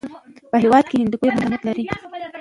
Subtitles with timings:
[0.51, 1.83] په هېواد کې هندوکش ډېر اهمیت لري.